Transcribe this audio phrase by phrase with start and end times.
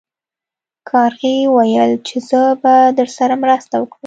[0.89, 3.99] کارغې وویل چې زه به درسره مرسته وکړم.